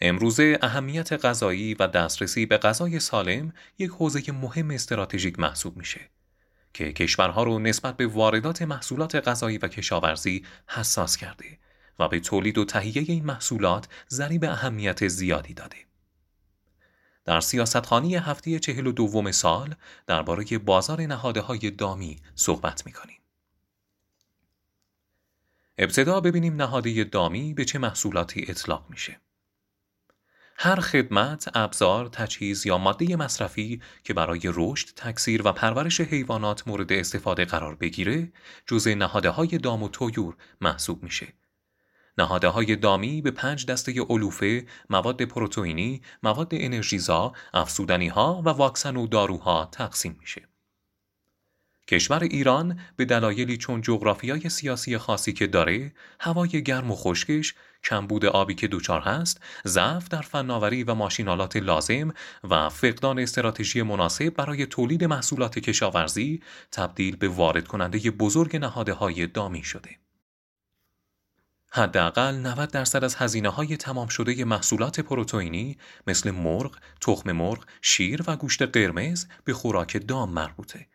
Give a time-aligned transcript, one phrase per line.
[0.00, 6.00] امروزه اهمیت غذایی و دسترسی به غذای سالم یک حوزه مهم استراتژیک محسوب میشه
[6.74, 11.58] که کشورها رو نسبت به واردات محصولات غذایی و کشاورزی حساس کرده
[11.98, 15.76] و به تولید و تهیه این محصولات ضریب اهمیت زیادی داده.
[17.24, 19.74] در سیاستخانی هفته چهل و دوم سال
[20.06, 23.18] درباره بازار نهاده های دامی صحبت می کنیم.
[25.78, 29.20] ابتدا ببینیم نهاده دامی به چه محصولاتی اطلاق میشه.
[30.58, 36.92] هر خدمت، ابزار، تجهیز یا ماده مصرفی که برای رشد، تکثیر و پرورش حیوانات مورد
[36.92, 38.32] استفاده قرار بگیره،
[38.66, 41.26] جزء نهاده های دام و تویور محسوب میشه.
[42.18, 48.96] نهاده های دامی به پنج دسته علوفه، مواد پروتئینی، مواد انرژیزا، افسودنی ها و واکسن
[48.96, 50.42] و داروها تقسیم میشه.
[51.88, 57.54] کشور ایران به دلایلی چون جغرافیای سیاسی خاصی که داره، هوای گرم و خشکش،
[57.84, 62.14] کمبود آبی که دوچار هست، ضعف در فناوری و ماشینالات لازم
[62.44, 66.42] و فقدان استراتژی مناسب برای تولید محصولات کشاورزی
[66.72, 69.90] تبدیل به وارد کننده بزرگ نهاده های دامی شده.
[71.72, 78.22] حداقل 90 درصد از هزینه های تمام شده محصولات پروتئینی مثل مرغ، تخم مرغ، شیر
[78.26, 80.86] و گوشت قرمز به خوراک دام مربوطه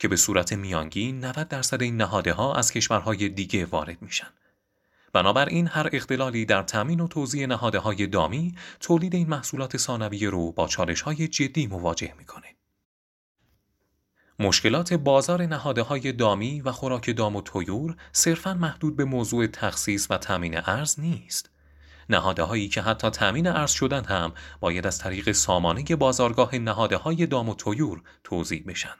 [0.00, 4.28] که به صورت میانگین 90 درصد این نهاده ها از کشورهای دیگه وارد میشن.
[5.12, 10.52] بنابراین هر اختلالی در تامین و توزیع نهاده های دامی تولید این محصولات ثانویه رو
[10.52, 12.46] با چالش های جدی مواجه می‌کنه.
[14.38, 20.06] مشکلات بازار نهاده های دامی و خوراک دام و تویور صرفاً محدود به موضوع تخصیص
[20.10, 21.50] و تامین ارز نیست.
[22.08, 27.26] نهاده هایی که حتی تامین ارز شدن هم باید از طریق سامانه بازارگاه نهاده های
[27.26, 28.94] دام و تویور توضیح بشن.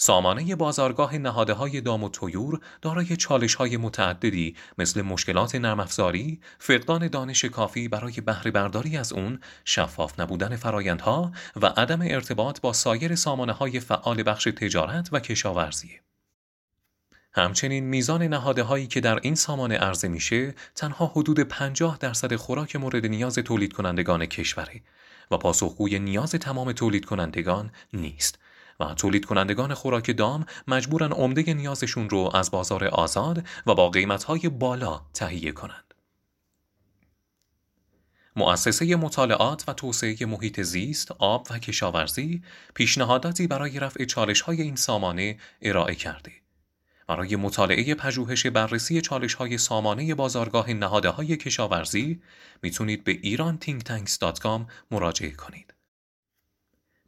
[0.00, 7.08] سامانه بازارگاه نهاده های دام و تویور دارای چالش های متعددی مثل مشکلات نرمافزاری، فقدان
[7.08, 13.14] دانش کافی برای بهره برداری از اون، شفاف نبودن فرایندها و عدم ارتباط با سایر
[13.14, 15.90] سامانه های فعال بخش تجارت و کشاورزی.
[17.32, 22.76] همچنین میزان نهاده هایی که در این سامانه عرضه میشه تنها حدود 50 درصد خوراک
[22.76, 24.82] مورد نیاز تولید کنندگان کشوره
[25.30, 28.38] و پاسخگوی نیاز تمام تولید کنندگان نیست
[28.80, 34.48] و تولید کنندگان خوراک دام مجبورن عمده نیازشون رو از بازار آزاد و با قیمتهای
[34.48, 35.94] بالا تهیه کنند.
[38.36, 42.42] مؤسسه مطالعات و توسعه محیط زیست، آب و کشاورزی
[42.74, 46.32] پیشنهاداتی برای رفع چالش های این سامانه ارائه کرده.
[47.06, 52.22] برای مطالعه پژوهش بررسی چالش های سامانه بازارگاه نهاده های کشاورزی
[52.62, 54.60] می‌تونید به iranThinkTanks.com
[54.90, 55.74] مراجعه کنید.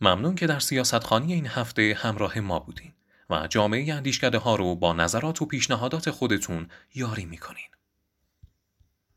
[0.00, 2.92] ممنون که در سیاستخانی این هفته همراه ما بودین
[3.30, 7.68] و جامعه اندیشکده ها رو با نظرات و پیشنهادات خودتون یاری می‌کنین.